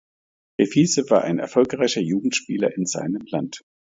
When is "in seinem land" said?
2.75-3.61